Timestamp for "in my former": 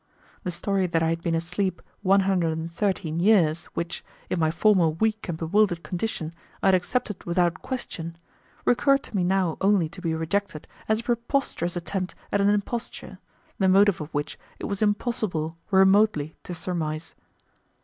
4.31-4.89